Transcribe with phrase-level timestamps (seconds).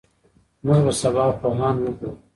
[0.65, 2.11] موږ به سبا پوهان وګورو.